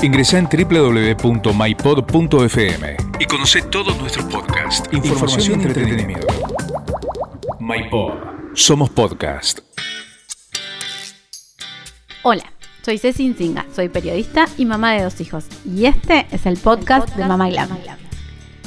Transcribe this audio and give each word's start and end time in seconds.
Ingresa 0.00 0.38
en 0.38 0.46
www.mypod.fm 0.46 1.56
y 3.18 3.24
conoce 3.24 3.62
todos 3.62 3.98
nuestros 3.98 4.26
podcasts, 4.26 4.88
información, 4.92 5.60
y 5.60 5.64
entretenimiento. 5.64 6.26
MyPod. 7.58 8.12
Somos 8.54 8.90
podcast. 8.90 9.58
Hola, 12.22 12.44
soy 12.82 12.98
Ceci 12.98 13.24
Insinga, 13.24 13.66
soy 13.74 13.88
periodista 13.88 14.46
y 14.56 14.66
mamá 14.66 14.92
de 14.92 15.02
dos 15.02 15.20
hijos. 15.20 15.46
Y 15.64 15.86
este 15.86 16.28
es 16.30 16.46
el 16.46 16.58
podcast, 16.58 17.16
de 17.16 17.24
Mamá 17.24 17.48
Glam. 17.50 17.70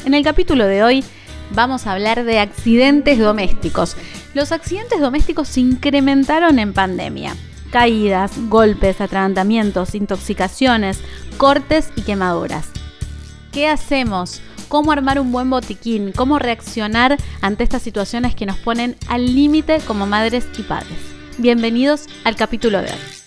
En 0.04 0.14
el 0.14 0.26
capítulo 0.26 0.66
de 0.66 0.84
hoy 0.84 1.02
vamos 1.56 1.88
a 1.88 1.94
hablar 1.94 2.26
de 2.26 2.40
accidentes 2.40 3.18
domésticos. 3.20 3.96
Los 4.34 4.52
accidentes 4.52 5.00
domésticos 5.00 5.48
se 5.48 5.62
incrementaron 5.62 6.60
en 6.60 6.74
pandemia. 6.74 7.38
Caídas, 7.72 8.34
golpes, 8.50 9.00
atragantamientos, 9.00 9.96
intoxicaciones, 9.96 11.00
cortes 11.38 11.90
y 11.96 12.02
quemaduras. 12.02 12.68
¿Qué 13.54 13.70
hacemos? 13.70 14.42
¿Cómo 14.68 14.92
armar 14.92 15.20
un 15.20 15.32
buen 15.32 15.50
botiquín? 15.50 16.12
¿Cómo 16.12 16.38
reaccionar 16.38 17.18
ante 17.42 17.64
estas 17.64 17.82
situaciones 17.82 18.36
que 18.36 18.46
nos 18.46 18.58
ponen 18.58 18.98
al 19.08 19.26
límite 19.36 19.80
como 19.88 20.06
madres 20.06 20.48
y 20.58 20.64
padres? 20.64 21.00
Bienvenidos 21.38 22.08
al 22.26 22.36
capítulo 22.36 22.82
de 22.82 22.88
hoy. 22.88 23.22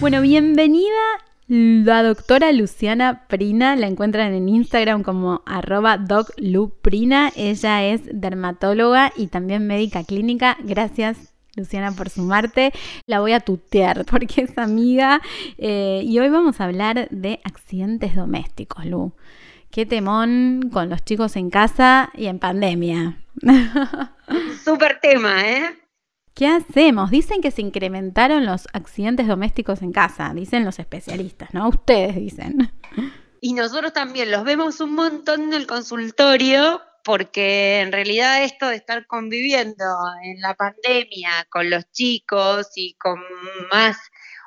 Bueno, 0.00 0.20
bienvenida 0.20 1.23
la 1.46 2.02
doctora 2.02 2.52
Luciana 2.52 3.26
Prina, 3.28 3.76
la 3.76 3.86
encuentran 3.86 4.32
en 4.32 4.48
Instagram 4.48 5.02
como 5.02 5.42
arroba 5.44 5.98
docluprina. 5.98 7.30
Ella 7.36 7.84
es 7.84 8.02
dermatóloga 8.12 9.12
y 9.16 9.26
también 9.26 9.66
médica 9.66 10.04
clínica. 10.04 10.56
Gracias 10.62 11.34
Luciana 11.56 11.92
por 11.92 12.08
sumarte. 12.08 12.72
La 13.06 13.20
voy 13.20 13.32
a 13.32 13.40
tutear 13.40 14.04
porque 14.10 14.42
es 14.42 14.56
amiga. 14.56 15.20
Eh, 15.58 16.02
y 16.04 16.18
hoy 16.18 16.30
vamos 16.30 16.60
a 16.60 16.64
hablar 16.64 17.08
de 17.10 17.40
accidentes 17.44 18.16
domésticos, 18.16 18.86
Lu. 18.86 19.12
Qué 19.70 19.86
temón 19.86 20.70
con 20.72 20.88
los 20.88 21.04
chicos 21.04 21.36
en 21.36 21.50
casa 21.50 22.10
y 22.14 22.26
en 22.26 22.38
pandemia. 22.38 23.18
Súper 24.64 25.00
tema, 25.00 25.48
¿eh? 25.48 25.83
¿Qué 26.34 26.48
hacemos? 26.48 27.12
Dicen 27.12 27.40
que 27.40 27.52
se 27.52 27.62
incrementaron 27.62 28.44
los 28.44 28.66
accidentes 28.72 29.28
domésticos 29.28 29.82
en 29.82 29.92
casa, 29.92 30.32
dicen 30.34 30.64
los 30.64 30.80
especialistas, 30.80 31.54
¿no? 31.54 31.68
Ustedes 31.68 32.16
dicen. 32.16 32.72
Y 33.40 33.52
nosotros 33.52 33.92
también 33.92 34.30
los 34.30 34.42
vemos 34.42 34.80
un 34.80 34.94
montón 34.94 35.42
en 35.42 35.52
el 35.52 35.66
consultorio 35.66 36.80
porque 37.04 37.80
en 37.80 37.92
realidad 37.92 38.42
esto 38.42 38.66
de 38.66 38.76
estar 38.76 39.06
conviviendo 39.06 39.84
en 40.22 40.40
la 40.40 40.54
pandemia 40.54 41.46
con 41.50 41.68
los 41.68 41.88
chicos 41.92 42.70
y 42.74 42.94
con 42.94 43.20
más 43.70 43.98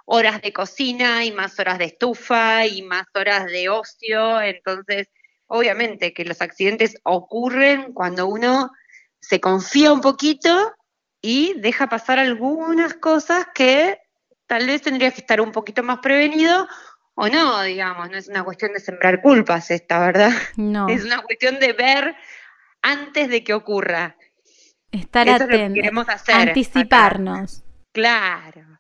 horas 0.06 0.42
de 0.42 0.52
cocina 0.52 1.24
y 1.24 1.32
más 1.32 1.60
horas 1.60 1.78
de 1.78 1.86
estufa 1.86 2.66
y 2.66 2.82
más 2.82 3.06
horas 3.14 3.46
de 3.46 3.70
ocio, 3.70 4.42
entonces 4.42 5.08
obviamente 5.46 6.14
que 6.14 6.26
los 6.26 6.42
accidentes 6.42 6.98
ocurren 7.04 7.94
cuando 7.94 8.26
uno 8.28 8.72
se 9.20 9.40
confía 9.40 9.94
un 9.94 10.02
poquito 10.02 10.74
y 11.22 11.60
deja 11.60 11.88
pasar 11.88 12.20
algunas 12.20 12.94
cosas 12.94 13.48
que 13.54 14.00
tal 14.46 14.68
vez 14.68 14.82
tendría 14.82 15.12
que 15.12 15.22
estar 15.22 15.42
un 15.42 15.52
poquito 15.52 15.84
más 15.84 16.00
prevenido 16.00 16.68
o 17.16 17.28
no, 17.28 17.62
digamos, 17.64 18.12
no 18.12 18.18
es 18.18 18.28
una 18.28 18.44
cuestión 18.44 18.74
de 18.74 18.80
sembrar 18.80 19.22
culpas 19.22 19.72
esta, 19.72 20.00
¿verdad? 20.00 20.32
No. 20.56 20.88
Es 20.90 21.04
una 21.04 21.22
cuestión 21.24 21.60
de 21.60 21.74
ver 21.74 22.16
antes 22.82 23.30
de 23.30 23.44
que 23.44 23.54
ocurra. 23.54 24.16
Estar 24.92 25.28
atentos, 25.28 26.08
anticiparnos. 26.28 27.64
Claro. 27.92 28.80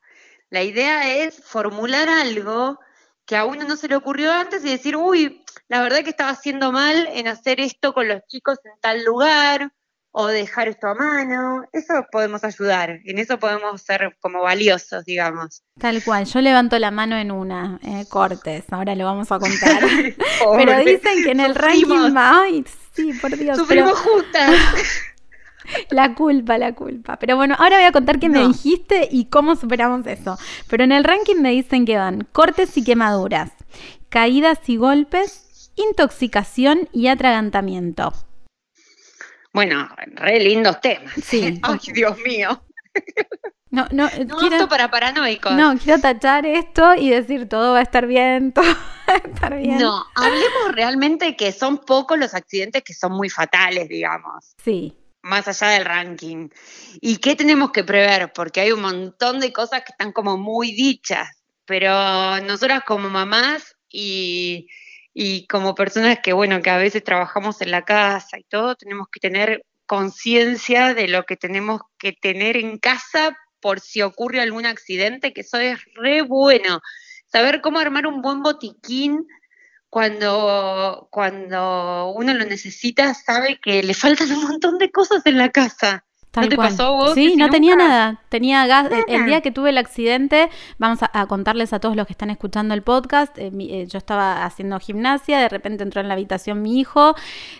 La 0.49 0.63
idea 0.63 1.23
es 1.23 1.43
formular 1.43 2.07
algo 2.07 2.79
que 3.25 3.35
a 3.35 3.45
uno 3.45 3.65
no 3.65 3.75
se 3.75 3.87
le 3.87 3.95
ocurrió 3.95 4.31
antes 4.31 4.63
y 4.63 4.69
decir, 4.69 4.95
uy, 4.95 5.43
la 5.67 5.81
verdad 5.81 6.03
que 6.03 6.11
estaba 6.11 6.29
haciendo 6.29 6.71
mal 6.71 7.09
en 7.11 7.27
hacer 7.27 7.59
esto 7.59 7.93
con 7.93 8.07
los 8.07 8.21
chicos 8.27 8.59
en 8.63 8.79
tal 8.79 9.03
lugar, 9.03 9.73
o 10.19 10.25
dejar 10.25 10.67
esto 10.67 10.87
a 10.87 10.95
mano, 10.95 11.63
eso 11.71 11.93
podemos 12.11 12.43
ayudar, 12.43 13.01
en 13.05 13.19
eso 13.19 13.37
podemos 13.37 13.79
ser 13.83 14.17
como 14.19 14.41
valiosos, 14.41 15.05
digamos. 15.05 15.61
Tal 15.79 16.03
cual, 16.03 16.25
yo 16.25 16.41
levanto 16.41 16.79
la 16.79 16.89
mano 16.89 17.15
en 17.17 17.31
una, 17.31 17.79
eh, 17.83 18.03
cortes, 18.09 18.65
ahora 18.71 18.95
lo 18.95 19.05
vamos 19.05 19.31
a 19.31 19.37
contar. 19.39 19.79
pero 20.57 20.79
dicen 20.79 21.23
que 21.23 21.29
en 21.29 21.39
el 21.39 21.53
ranking, 21.53 22.15
ay, 22.15 22.65
sí, 22.93 23.13
por 23.21 23.37
Dios. 23.37 23.57
Sufrimos 23.57 23.93
juntas. 23.93 24.55
La 25.89 26.15
culpa, 26.15 26.57
la 26.57 26.73
culpa. 26.73 27.19
Pero 27.19 27.35
bueno, 27.35 27.53
ahora 27.59 27.75
voy 27.75 27.85
a 27.85 27.91
contar 27.91 28.19
qué 28.19 28.29
me 28.29 28.47
dijiste 28.47 29.09
y 29.11 29.25
cómo 29.25 29.57
superamos 29.57 30.07
eso. 30.07 30.37
Pero 30.69 30.85
en 30.85 30.93
el 30.93 31.03
ranking 31.03 31.41
me 31.41 31.51
dicen 31.51 31.85
que 31.85 31.97
van 31.97 32.25
cortes 32.31 32.77
y 32.77 32.85
quemaduras, 32.85 33.51
caídas 34.07 34.59
y 34.67 34.77
golpes, 34.77 35.73
intoxicación 35.75 36.87
y 36.93 37.07
atragantamiento. 37.07 38.13
Bueno, 39.57 39.89
re 40.13 40.39
lindos 40.39 40.79
temas. 40.81 41.15
Sí. 41.25 41.59
Ay, 41.63 41.79
Dios 41.91 42.15
mío. 42.19 42.61
No, 43.71 43.87
no, 43.91 44.07
no 44.27 44.37
quiero, 44.37 44.69
para 44.69 44.91
paranoicos. 44.91 45.51
No, 45.53 45.75
quiero 45.79 45.99
tachar 45.99 46.45
esto 46.45 46.93
y 46.93 47.09
decir 47.09 47.49
todo 47.49 47.73
va 47.73 47.79
a 47.79 47.81
estar 47.81 48.05
bien, 48.05 48.51
todo 48.53 48.67
va 48.67 49.13
a 49.13 49.17
estar 49.17 49.57
bien. 49.57 49.79
No, 49.79 50.05
hablemos 50.13 50.75
realmente 50.75 51.35
que 51.35 51.51
son 51.51 51.79
pocos 51.79 52.19
los 52.19 52.35
accidentes 52.35 52.83
que 52.83 52.93
son 52.93 53.13
muy 53.13 53.31
fatales, 53.31 53.89
digamos. 53.89 54.53
Sí. 54.63 54.95
Más 55.23 55.47
allá 55.47 55.69
del 55.69 55.85
ranking. 55.85 56.49
¿Y 57.01 57.17
qué 57.17 57.35
tenemos 57.35 57.71
que 57.71 57.83
prever? 57.83 58.31
Porque 58.33 58.61
hay 58.61 58.71
un 58.71 58.81
montón 58.81 59.39
de 59.39 59.51
cosas 59.51 59.79
que 59.79 59.91
están 59.91 60.11
como 60.11 60.37
muy 60.37 60.71
dichas, 60.71 61.29
pero 61.65 62.39
nosotras 62.41 62.83
como 62.85 63.09
mamás 63.09 63.75
y 63.89 64.67
y 65.19 65.47
como 65.47 65.73
personas 65.73 66.19
que, 66.21 66.31
bueno, 66.31 66.61
que 66.61 66.69
a 66.69 66.77
veces 66.77 67.03
trabajamos 67.03 67.59
en 67.61 67.71
la 67.71 67.83
casa 67.83 68.37
y 68.37 68.43
todo, 68.43 68.75
tenemos 68.75 69.07
que 69.11 69.19
tener 69.19 69.65
conciencia 69.87 70.93
de 70.93 71.07
lo 71.07 71.23
que 71.23 71.35
tenemos 71.35 71.81
que 71.97 72.13
tener 72.13 72.55
en 72.55 72.77
casa 72.77 73.35
por 73.59 73.79
si 73.79 74.03
ocurre 74.03 74.41
algún 74.41 74.67
accidente, 74.67 75.33
que 75.33 75.41
eso 75.41 75.57
es 75.57 75.79
re 75.95 76.21
bueno. 76.21 76.81
Saber 77.25 77.61
cómo 77.61 77.79
armar 77.79 78.05
un 78.05 78.21
buen 78.21 78.43
botiquín 78.43 79.25
cuando, 79.89 81.07
cuando 81.09 82.13
uno 82.15 82.35
lo 82.35 82.45
necesita, 82.45 83.15
sabe 83.15 83.59
que 83.59 83.81
le 83.81 83.95
faltan 83.95 84.31
un 84.31 84.43
montón 84.43 84.77
de 84.77 84.91
cosas 84.91 85.25
en 85.25 85.39
la 85.39 85.49
casa. 85.49 86.05
¿No 86.41 86.49
te 86.49 86.55
pasó 86.57 86.93
vos? 86.93 87.13
Sí, 87.13 87.35
no 87.35 87.49
tenía 87.49 87.75
nada. 87.75 88.21
Tenía 88.29 88.65
gas. 88.67 88.89
El, 89.07 89.25
día 89.25 89.41
que 89.41 89.51
tuve 89.51 89.69
el 89.69 89.77
accidente, 89.77 90.49
vamos 90.77 90.99
a, 91.01 91.25
contarles 91.27 91.73
a 91.73 91.79
todos 91.79 91.95
los 91.95 92.07
que 92.07 92.13
están 92.13 92.29
escuchando 92.29 92.73
el 92.73 92.81
podcast. 92.81 93.37
Eh, 93.37 93.51
eh, 93.59 93.87
yo 93.87 93.97
estaba 93.97 94.45
haciendo 94.45 94.79
gimnasia, 94.79 95.39
de 95.39 95.49
repente 95.49 95.83
entró 95.83 96.01
en 96.01 96.07
la 96.07 96.13
habitación 96.13 96.61
mi 96.61 96.79
hijo, 96.79 97.15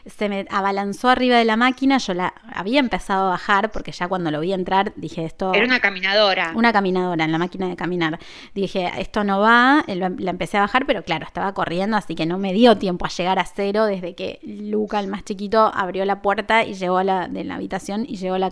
se 0.06 0.30
me 0.30 0.46
abalanzó 0.50 1.10
arriba 1.10 1.38
de 1.38 1.46
la 1.46 1.58
máquina. 1.58 1.98
Yo 1.98 2.14
la 2.14 2.34
había 2.54 2.80
empezado 2.80 3.28
a 3.28 3.30
bajar 3.32 3.72
porque 3.72 3.92
ya 3.92 4.08
cuando 4.08 4.32
lo 4.32 4.40
vi 4.40 4.54
entrar 4.54 4.94
dije 4.96 5.26
esto. 5.26 5.54
Era 5.54 5.66
una 5.66 5.80
caminadora. 5.80 6.52
Una 6.56 6.74
caminadora 6.74 7.26
en 7.26 7.32
la 7.32 7.38
máquina 7.38 7.68
de 7.68 7.76
caminar. 7.76 8.20
Dije, 8.54 8.92
esto 8.98 9.24
no 9.24 9.40
va. 9.40 9.84
Eh, 9.88 9.96
la 9.96 10.32
empecé 10.32 10.58
a 10.58 10.62
bajar, 10.62 10.86
pero 10.86 11.04
claro, 11.04 11.26
estaba 11.26 11.54
corriendo, 11.54 11.98
así 11.98 12.16
que 12.16 12.26
no 12.26 12.38
me 12.38 12.54
dio 12.54 12.78
tiempo 12.78 13.06
a 13.06 13.10
llegar 13.10 13.40
a 13.40 13.46
cero 13.46 13.86
desde 13.86 14.16
que 14.16 14.40
Luca, 14.44 15.00
el 15.00 15.08
más 15.08 15.24
chiquito, 15.24 15.72
abrió 15.74 16.06
la 16.06 16.22
puerta 16.22 16.64
y 16.64 16.74
llegó 16.74 16.98
a 16.98 17.04
la, 17.04 17.28
de 17.28 17.44
la 17.44 17.56
habitación 17.56 18.06
y 18.08 18.18
llegó 18.18 18.38
la 18.38 18.50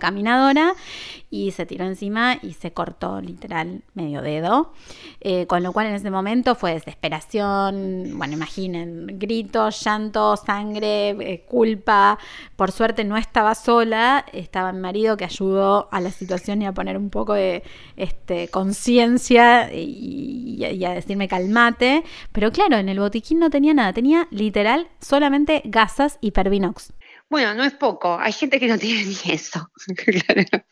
y 1.30 1.50
se 1.50 1.66
tiró 1.66 1.84
encima 1.84 2.38
y 2.42 2.52
se 2.52 2.72
cortó 2.72 3.20
literal 3.20 3.82
medio 3.94 4.22
dedo. 4.22 4.72
Eh, 5.20 5.46
con 5.46 5.62
lo 5.62 5.72
cual 5.72 5.86
en 5.86 5.94
ese 5.94 6.10
momento 6.10 6.54
fue 6.54 6.74
desesperación, 6.74 8.12
bueno, 8.16 8.34
imaginen, 8.34 9.18
gritos, 9.18 9.82
llanto, 9.84 10.36
sangre, 10.36 11.10
eh, 11.10 11.44
culpa. 11.46 12.18
Por 12.54 12.72
suerte 12.72 13.04
no 13.04 13.16
estaba 13.16 13.54
sola, 13.54 14.24
estaba 14.32 14.72
mi 14.72 14.80
marido 14.80 15.16
que 15.16 15.24
ayudó 15.24 15.88
a 15.90 16.00
la 16.00 16.10
situación 16.10 16.62
y 16.62 16.66
a 16.66 16.72
poner 16.72 16.96
un 16.96 17.10
poco 17.10 17.34
de 17.34 17.62
este, 17.96 18.48
conciencia 18.48 19.72
y, 19.72 20.64
y 20.64 20.84
a 20.84 20.90
decirme 20.90 21.28
calmate. 21.28 22.04
Pero 22.32 22.52
claro, 22.52 22.76
en 22.76 22.88
el 22.88 23.00
botiquín 23.00 23.38
no 23.38 23.50
tenía 23.50 23.74
nada, 23.74 23.92
tenía 23.92 24.28
literal 24.30 24.88
solamente 25.00 25.62
gasas 25.64 26.18
y 26.20 26.30
pervinox. 26.30 26.92
Bueno, 27.28 27.54
no 27.54 27.64
es 27.64 27.74
poco. 27.74 28.18
Hay 28.18 28.32
gente 28.32 28.60
que 28.60 28.68
no 28.68 28.78
tiene 28.78 29.04
ni 29.04 29.32
eso. 29.32 29.70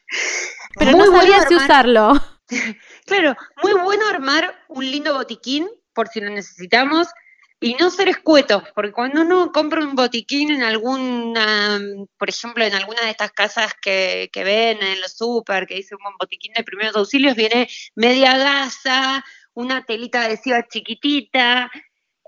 Pero 0.77 0.91
no 0.93 1.07
sabía 1.07 1.47
si 1.49 1.55
usarlo. 1.55 2.13
claro, 3.07 3.37
muy 3.63 3.73
bueno 3.73 4.07
armar 4.09 4.55
un 4.69 4.91
lindo 4.91 5.15
botiquín 5.15 5.69
por 5.93 6.09
si 6.09 6.21
lo 6.21 6.31
necesitamos 6.31 7.09
y 7.61 7.75
no 7.75 7.89
ser 7.89 8.09
escuetos, 8.09 8.63
porque 8.75 8.93
cuando 8.93 9.23
uno 9.23 9.51
compra 9.51 9.81
un 9.81 9.95
botiquín 9.95 10.51
en 10.51 10.63
alguna, 10.63 11.81
por 12.19 12.29
ejemplo, 12.29 12.63
en 12.63 12.75
alguna 12.75 13.01
de 13.03 13.11
estas 13.11 13.33
casas 13.33 13.73
que, 13.81 14.29
que 14.33 14.45
ven 14.45 14.83
en 14.83 15.01
los 15.01 15.17
super, 15.17 15.67
que 15.67 15.77
dice 15.77 15.95
un 15.95 16.15
botiquín 16.19 16.53
de 16.53 16.63
primeros 16.63 16.95
auxilios, 16.97 17.37
viene 17.37 17.69
media 17.95 18.37
gasa, 18.37 19.25
una 19.55 19.85
telita 19.85 20.25
adhesiva 20.25 20.67
chiquitita, 20.69 21.71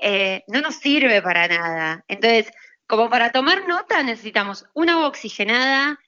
eh, 0.00 0.43
no 0.49 0.61
nos 0.62 0.76
sirve 0.76 1.20
para 1.20 1.49
nada. 1.49 2.05
Entonces, 2.08 2.50
como 2.86 3.10
para 3.10 3.32
tomar 3.32 3.66
nota 3.66 4.02
necesitamos 4.02 4.66
una 4.74 4.94
agua 4.94 5.08
oxigenada, 5.08 5.98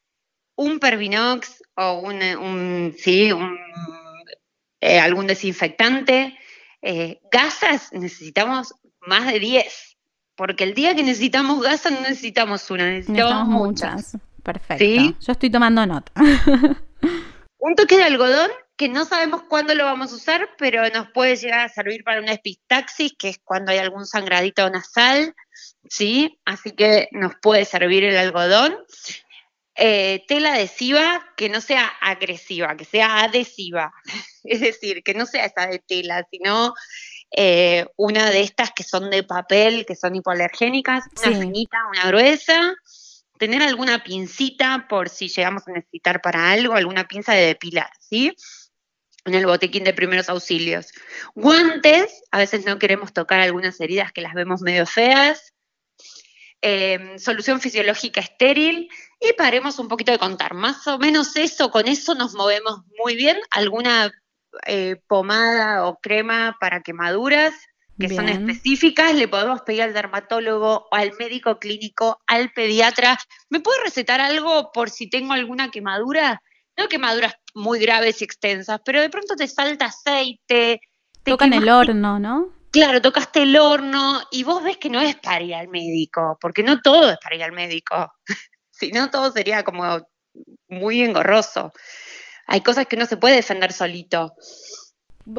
un 0.57 0.79
Pervinox 0.79 1.63
o 1.77 2.01
un, 2.01 2.95
sí, 2.99 3.33
un 3.33 3.59
eh, 4.81 5.01
algún 5.01 5.27
desinfectante. 5.27 6.39
Eh, 6.83 7.21
gasas 7.31 7.93
necesitamos 7.93 8.75
más 9.07 9.27
de 9.27 9.41
10, 9.41 9.97
porque 10.37 10.65
el 10.65 10.75
día 10.75 10.95
que 10.95 11.03
necesitamos 11.03 11.63
gasas 11.63 11.93
no 11.93 12.01
necesitamos 12.03 12.71
una, 12.71 12.91
necesitamos, 12.91 13.49
muchas. 13.49 14.17
Perfecto. 14.43 15.17
Yo 15.21 15.33
estoy 15.33 15.51
tomando 15.51 15.85
nota. 15.87 16.13
Un 17.59 17.75
toque 17.75 17.97
de 17.97 18.05
algodón 18.05 18.51
que 18.77 18.89
no 18.89 19.05
sabemos 19.05 19.43
cuándo 19.43 19.75
lo 19.75 19.85
vamos 19.85 20.13
a 20.13 20.15
usar, 20.15 20.49
pero 20.57 20.89
nos 20.91 21.11
puede 21.11 21.35
llegar 21.35 21.61
a 21.61 21.69
servir 21.69 22.05
para 22.05 22.21
una 22.21 22.35
epistaxis, 22.35 23.15
que 23.19 23.29
es 23.29 23.39
cuando 23.43 23.73
hay 23.73 23.79
algún 23.79 24.07
sangradito 24.07 24.71
nasal, 24.71 25.35
¿sí? 25.91 26.39
Así 26.45 26.71
que 26.71 27.09
nos 27.11 27.33
puede 27.43 27.65
servir 27.65 28.05
el 28.05 28.17
algodón. 28.17 28.77
Eh, 29.75 30.25
tela 30.29 30.55
adhesiva 30.55 31.25
que 31.37 31.49
no 31.49 31.61
sea 31.61 31.87
agresiva, 32.01 32.77
que 32.77 32.85
sea 32.85 33.25
adhesiva, 33.25 33.93
es 34.45 34.61
decir, 34.61 35.03
que 35.03 35.15
no 35.15 35.27
sea 35.27 35.47
esa 35.47 35.67
de 35.67 35.81
tela, 35.81 36.27
sino 36.31 36.75
eh, 37.31 37.85
una 37.97 38.31
de 38.31 38.41
estas 38.41 38.73
que 38.73 38.85
son 38.85 39.11
de 39.11 39.23
papel, 39.23 39.87
que 39.87 39.97
son 39.97 40.15
hipoalergénicas, 40.15 41.05
una 41.25 41.39
finita, 41.39 41.79
una 41.91 42.07
gruesa, 42.07 42.75
tener 43.39 43.63
alguna 43.63 44.03
pincita 44.03 44.87
por 44.89 45.09
si 45.09 45.29
llegamos 45.29 45.67
a 45.67 45.73
necesitar 45.73 46.21
para 46.21 46.51
algo, 46.51 46.75
alguna 46.75 47.09
pinza 47.09 47.33
de 47.33 47.47
depilar, 47.47 47.91
¿sí? 48.01 48.35
En 49.25 49.35
el 49.35 49.47
botequín 49.47 49.85
de 49.85 49.93
primeros 49.93 50.29
auxilios. 50.29 50.93
Guantes, 51.35 52.23
a 52.31 52.39
veces 52.39 52.65
no 52.65 52.79
queremos 52.79 53.13
tocar 53.13 53.41
algunas 53.41 53.81
heridas 53.81 54.13
que 54.13 54.21
las 54.21 54.35
vemos 54.35 54.63
medio 54.63 54.87
feas. 54.87 55.53
Em, 56.61 57.19
solución 57.19 57.61
fisiológica 57.61 58.21
estéril 58.21 58.91
y 59.21 59.33
paremos 59.35 59.79
un 59.79 59.89
poquito 59.89 60.13
de 60.13 60.19
contar. 60.19 60.55
Más 60.55 60.87
o 60.89 60.99
menos 60.99 61.37
eso, 61.37 61.71
con 61.71 61.87
eso 61.87 62.15
nos 62.15 62.35
movemos 62.35 62.81
muy 62.99 63.15
bien. 63.17 63.39
Alguna 63.51 64.11
eh, 64.67 64.97
pomada 65.07 65.87
o 65.87 66.01
crema 66.01 66.57
para 66.59 66.83
quemaduras 66.83 67.55
que 67.99 68.09
son 68.09 68.29
específicas, 68.29 69.15
le 69.15 69.29
podemos 69.29 69.63
pedir 69.63 69.83
al 69.83 69.93
dermatólogo 69.93 70.87
o 70.91 70.95
al 70.95 71.13
médico 71.19 71.59
clínico, 71.59 72.21
al 72.27 72.53
pediatra, 72.53 73.19
¿me 73.51 73.61
puede 73.61 73.83
recetar 73.83 74.21
algo 74.21 74.71
por 74.73 74.91
si 74.91 75.11
tengo 75.11 75.33
alguna 75.33 75.71
quemadura? 75.71 76.41
No 76.77 76.89
quemaduras 76.89 77.35
muy 77.55 77.81
graves 77.81 78.21
y 78.21 78.25
extensas, 78.25 78.81
pero 78.85 79.01
de 79.01 79.11
pronto 79.11 79.35
te 79.35 79.49
salta 79.49 79.87
aceite. 79.87 80.81
Tocan 81.25 81.53
el 81.53 81.69
horno, 81.69 82.21
¿no? 82.21 82.55
Claro, 82.71 83.03
tocaste 83.03 83.43
el 83.43 83.57
horno 83.57 84.21
y 84.31 84.45
vos 84.45 84.63
ves 84.63 84.77
que 84.77 84.91
no 84.91 85.01
es 85.01 85.17
para 85.17 85.43
ir 85.43 85.55
al 85.55 85.69
médico, 85.69 86.39
porque 86.41 86.63
no 86.63 86.81
todo 86.81 87.11
es 87.11 87.19
para 87.23 87.35
ir 87.35 87.43
al 87.43 87.53
médico. 87.53 88.13
si 88.71 88.93
no, 88.93 89.11
todo 89.11 89.33
sería 89.33 89.65
como 89.65 90.07
muy 90.69 91.03
engorroso. 91.03 91.73
Hay 92.47 92.61
cosas 92.61 92.87
que 92.87 92.97
uno 92.97 93.07
se 93.07 93.17
puede 93.17 93.37
defender 93.37 93.73
solito. 93.73 94.35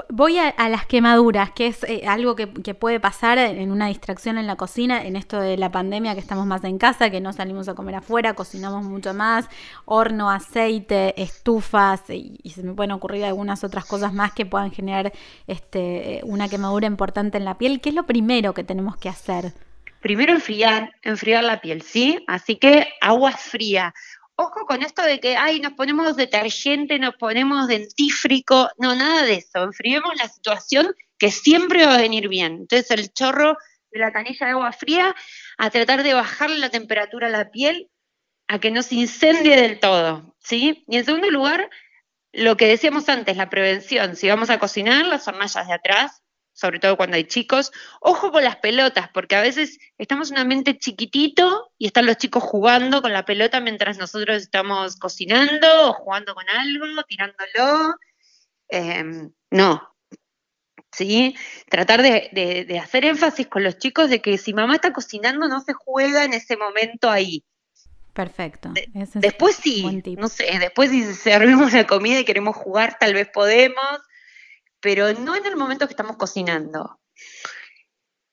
Voy 0.09 0.37
a, 0.37 0.69
las 0.69 0.85
quemaduras, 0.85 1.49
que 1.49 1.65
es 1.65 1.83
eh, 1.83 2.03
algo 2.05 2.35
que, 2.35 2.45
puede 2.75 2.99
pasar 2.99 3.39
en 3.39 3.71
una 3.71 3.87
distracción 3.87 4.37
en 4.37 4.45
la 4.45 4.55
cocina, 4.55 5.03
en 5.03 5.15
esto 5.15 5.39
de 5.39 5.57
la 5.57 5.71
pandemia 5.71 6.13
que 6.13 6.19
estamos 6.19 6.45
más 6.45 6.63
en 6.63 6.77
casa, 6.77 7.09
que 7.09 7.19
no 7.21 7.33
salimos 7.33 7.67
a 7.69 7.73
comer 7.73 7.95
afuera, 7.95 8.35
cocinamos 8.35 8.85
mucho 8.85 9.15
más, 9.15 9.49
horno, 9.85 10.29
aceite, 10.29 11.19
estufas, 11.19 12.03
y, 12.09 12.39
se 12.53 12.61
me 12.61 12.75
pueden 12.75 12.91
ocurrir 12.91 13.25
algunas 13.25 13.63
otras 13.63 13.85
cosas 13.85 14.13
más 14.13 14.31
que 14.31 14.45
puedan 14.45 14.69
generar 14.71 15.11
este, 15.47 16.21
una 16.23 16.47
quemadura 16.49 16.85
importante 16.85 17.39
en 17.39 17.45
la 17.45 17.57
piel. 17.57 17.81
¿Qué 17.81 17.89
es 17.89 17.95
lo 17.95 18.03
primero 18.05 18.53
que 18.53 18.63
tenemos 18.63 18.95
que 18.95 19.09
hacer? 19.09 19.53
Primero 20.01 20.33
enfriar, 20.33 20.93
enfriar 21.01 21.43
la 21.43 21.61
piel, 21.61 21.81
¿sí? 21.81 22.23
Así 22.27 22.57
que 22.57 22.87
agua 23.01 23.31
fría 23.31 23.95
ojo 24.39 24.65
con 24.65 24.83
esto 24.83 25.01
de 25.01 25.19
que, 25.19 25.35
ay, 25.35 25.59
nos 25.59 25.73
ponemos 25.73 26.15
detergente, 26.15 26.97
nos 26.97 27.15
ponemos 27.15 27.67
dentífrico, 27.67 28.69
no, 28.77 28.95
nada 28.95 29.23
de 29.23 29.35
eso, 29.35 29.63
enfriemos 29.63 30.15
la 30.15 30.29
situación 30.29 30.95
que 31.17 31.29
siempre 31.29 31.85
va 31.85 31.95
a 31.95 32.01
venir 32.01 32.29
bien. 32.29 32.53
Entonces 32.61 32.89
el 32.91 33.11
chorro 33.11 33.57
de 33.91 33.99
la 33.99 34.13
canilla 34.13 34.45
de 34.45 34.51
agua 34.53 34.71
fría 34.71 35.13
a 35.57 35.69
tratar 35.69 36.03
de 36.03 36.13
bajarle 36.13 36.57
la 36.57 36.69
temperatura 36.69 37.27
a 37.27 37.31
la 37.31 37.51
piel 37.51 37.89
a 38.47 38.59
que 38.59 38.71
no 38.71 38.81
se 38.81 38.95
incendie 38.95 39.57
del 39.57 39.79
todo, 39.79 40.35
¿sí? 40.39 40.85
Y 40.87 40.97
en 40.97 41.05
segundo 41.05 41.29
lugar, 41.29 41.69
lo 42.31 42.55
que 42.55 42.67
decíamos 42.67 43.09
antes, 43.09 43.35
la 43.35 43.49
prevención, 43.49 44.15
si 44.15 44.29
vamos 44.29 44.49
a 44.49 44.57
cocinar, 44.57 45.05
las 45.05 45.27
hornallas 45.27 45.67
de 45.67 45.73
atrás, 45.73 46.23
sobre 46.59 46.79
todo 46.79 46.97
cuando 46.97 47.15
hay 47.15 47.23
chicos. 47.23 47.71
Ojo 48.01 48.31
con 48.31 48.43
las 48.43 48.57
pelotas, 48.57 49.09
porque 49.13 49.35
a 49.35 49.41
veces 49.41 49.79
estamos 49.97 50.29
en 50.29 50.35
un 50.35 50.41
ambiente 50.41 50.77
chiquitito 50.77 51.71
y 51.77 51.87
están 51.87 52.05
los 52.05 52.17
chicos 52.17 52.43
jugando 52.43 53.01
con 53.01 53.13
la 53.13 53.25
pelota 53.25 53.61
mientras 53.61 53.97
nosotros 53.97 54.43
estamos 54.43 54.97
cocinando 54.97 55.89
o 55.89 55.93
jugando 55.93 56.35
con 56.35 56.49
algo, 56.49 57.03
tirándolo. 57.07 57.95
Em, 58.67 59.31
no. 59.51 59.95
¿Sí? 60.91 61.35
Tratar 61.69 62.01
de, 62.01 62.81
hacer 62.83 63.05
énfasis 63.05 63.47
con 63.47 63.63
los 63.63 63.77
chicos 63.77 64.09
de 64.09 64.21
que 64.21 64.37
si 64.37 64.53
mamá 64.53 64.75
está 64.75 64.91
cocinando 64.91 65.47
no 65.47 65.61
se 65.61 65.73
juega 65.73 66.25
en 66.25 66.33
ese 66.33 66.57
momento 66.57 67.09
ahí. 67.09 67.43
Perfecto. 68.13 68.73
después 69.13 69.55
sí, 69.55 70.03
no 70.17 70.27
sé, 70.27 70.59
después 70.59 70.89
si 70.89 71.13
servimos 71.13 71.71
la 71.71 71.87
comida 71.87 72.19
y 72.19 72.25
queremos 72.25 72.57
jugar, 72.57 72.97
tal 72.99 73.13
vez 73.13 73.29
podemos, 73.31 74.01
pero 74.79 75.13
no 75.13 75.35
en 75.35 75.45
el 75.45 75.55
momento 75.55 75.87
que 75.87 75.93
estamos 75.93 76.17
cocinando. 76.17 76.99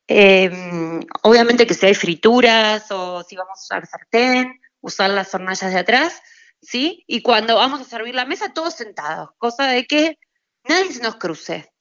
Em, 0.09 1.01
obviamente 1.23 1.67
que 1.67 1.75
si 1.75 1.87
hay 1.87 1.95
frituras 1.95 2.87
o 2.91 3.25
si 3.25 3.35
vamos 3.37 3.59
a 3.59 3.63
usar 3.63 3.87
sartén, 3.87 4.61
usar 4.81 5.11
las 5.11 5.35
hornallas 5.35 5.73
de 5.73 5.81
atrás, 5.81 6.23
¿sí? 6.61 7.05
Y 7.07 7.23
cuando 7.23 7.57
vamos 7.57 7.81
a 7.81 7.85
servir 7.85 8.15
la 8.15 8.25
mesa, 8.25 8.53
todos 8.53 8.75
sentados, 8.75 9.31
cosa 9.39 9.67
de 9.67 9.85
que 9.87 10.19
nadie 10.69 10.93
se 10.93 11.03
nos 11.03 11.17
cruce. 11.17 11.73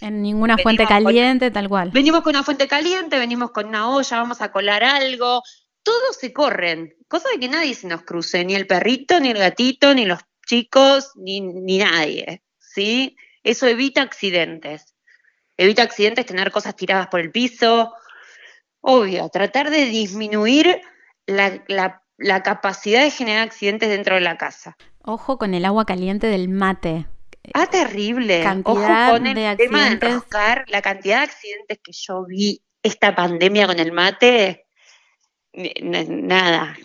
En 0.00 0.22
ninguna 0.22 0.56
fuente 0.58 0.86
caliente, 0.86 1.50
tal 1.50 1.68
cual. 1.68 1.90
Venimos 1.90 2.22
con 2.22 2.30
una 2.30 2.44
fuente 2.44 2.68
caliente, 2.68 3.18
venimos 3.18 3.50
con 3.50 3.66
una 3.66 3.90
olla, 3.90 4.16
vamos 4.16 4.40
a 4.40 4.52
colar 4.52 4.84
algo, 4.84 5.42
todos 5.82 6.16
se 6.20 6.32
corren, 6.32 6.94
cosa 7.08 7.28
de 7.30 7.40
que 7.40 7.48
nadie 7.48 7.74
se 7.74 7.88
nos 7.88 8.02
cruce, 8.02 8.44
ni 8.44 8.54
el 8.54 8.68
perrito, 8.68 9.18
ni 9.18 9.30
el 9.30 9.38
gatito, 9.38 9.92
ni 9.94 10.04
los 10.04 10.20
chicos, 10.46 11.10
ni, 11.16 11.40
ni 11.40 11.78
nadie, 11.78 12.42
¿sí? 12.58 13.16
Eso 13.42 13.66
evita 13.66 14.02
accidentes. 14.02 14.94
Evita 15.56 15.82
accidentes, 15.82 16.26
tener 16.26 16.50
cosas 16.50 16.76
tiradas 16.76 17.08
por 17.08 17.20
el 17.20 17.30
piso. 17.30 17.92
Obvio, 18.80 19.28
tratar 19.28 19.70
de 19.70 19.86
disminuir 19.86 20.80
la, 21.26 22.42
capacidad 22.42 23.02
de 23.02 23.10
generar 23.10 23.46
accidentes 23.46 23.88
dentro 23.88 24.14
de 24.14 24.22
la 24.22 24.36
casa. 24.36 24.76
Ojo 25.02 25.38
con 25.38 25.54
el 25.54 25.64
agua 25.64 25.84
caliente 25.84 26.26
del 26.26 26.48
mate. 26.48 27.06
Ah, 27.54 27.66
terrible. 27.66 28.42
Cantidad 28.42 29.08
Ojo 29.08 29.18
con 29.18 29.26
el 29.26 29.34
de 29.34 29.56
tema 29.56 29.90
de 29.90 30.64
la 30.68 30.82
cantidad 30.82 31.18
de 31.18 31.24
accidentes 31.24 31.78
que 31.82 31.92
yo 31.92 32.24
vi 32.24 32.62
esta 32.82 33.14
pandemia 33.14 33.66
con 33.66 33.78
el 33.78 33.92
mate. 33.92 34.66
Nada, 35.52 36.76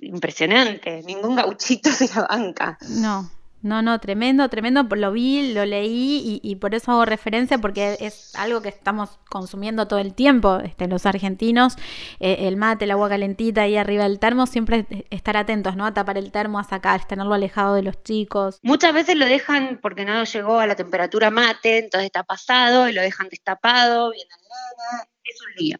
impresionante. 0.00 1.02
Ningún 1.02 1.36
gauchito 1.36 1.90
de 1.98 2.08
la 2.14 2.26
banca. 2.26 2.78
No, 2.88 3.30
no, 3.64 3.80
no, 3.80 3.98
tremendo, 3.98 4.48
tremendo. 4.50 4.82
Lo 4.94 5.10
vi, 5.10 5.54
lo 5.54 5.64
leí 5.64 6.38
y, 6.42 6.56
por 6.56 6.74
eso 6.74 6.92
hago 6.92 7.06
referencia 7.06 7.56
porque 7.56 7.96
es 7.98 8.34
algo 8.36 8.60
que 8.60 8.68
estamos 8.68 9.18
consumiendo 9.30 9.88
todo 9.88 10.00
el 10.00 10.12
tiempo, 10.12 10.58
este, 10.58 10.86
los 10.86 11.06
argentinos. 11.06 11.76
Eh, 12.20 12.46
el 12.46 12.58
mate, 12.58 12.84
el 12.84 12.90
agua 12.90 13.08
calentita 13.08 13.62
ahí 13.62 13.78
arriba 13.78 14.04
del 14.04 14.18
termo, 14.18 14.46
siempre 14.46 14.86
estar 15.08 15.38
atentos, 15.38 15.76
¿no? 15.76 15.86
A 15.86 15.94
tapar 15.94 16.18
el 16.18 16.30
termo, 16.30 16.58
a 16.58 16.64
sacar, 16.64 17.06
tenerlo 17.08 17.32
alejado 17.32 17.74
de 17.74 17.82
los 17.82 18.02
chicos. 18.02 18.58
Muchas 18.62 18.92
veces 18.92 19.16
lo 19.16 19.24
dejan 19.24 19.78
porque 19.80 20.04
no 20.04 20.22
llegó 20.24 20.60
a 20.60 20.66
la 20.66 20.76
temperatura 20.76 21.30
mate, 21.30 21.78
entonces 21.78 22.04
está 22.04 22.22
pasado 22.22 22.86
y 22.90 22.92
lo 22.92 23.00
dejan 23.00 23.30
destapado, 23.30 24.10
nada, 24.10 25.08
es 25.24 25.40
un 25.40 25.54
lío. 25.56 25.78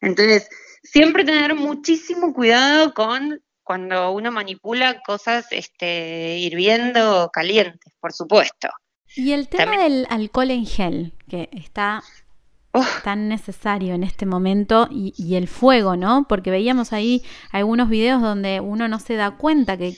Entonces, 0.00 0.48
siempre 0.84 1.24
tener 1.24 1.56
muchísimo 1.56 2.32
cuidado 2.32 2.94
con 2.94 3.42
cuando 3.72 4.12
uno 4.12 4.30
manipula 4.30 5.00
cosas 5.00 5.46
este, 5.50 6.36
hirviendo 6.36 7.30
calientes, 7.32 7.94
por 8.00 8.12
supuesto. 8.12 8.68
Y 9.16 9.32
el 9.32 9.48
tema 9.48 9.82
del 9.82 10.06
alcohol 10.10 10.50
en 10.50 10.66
gel, 10.66 11.14
que 11.26 11.48
está 11.52 12.02
tan 13.02 13.28
necesario 13.28 13.94
en 13.94 14.04
este 14.04 14.26
momento, 14.26 14.88
y, 14.90 15.36
el 15.36 15.48
fuego, 15.48 15.96
¿no? 15.96 16.26
Porque 16.28 16.50
veíamos 16.50 16.92
ahí 16.92 17.22
algunos 17.50 17.88
videos 17.88 18.20
donde 18.20 18.60
uno 18.60 18.88
no 18.88 18.98
se 19.00 19.14
da 19.14 19.30
cuenta 19.30 19.78
que, 19.78 19.90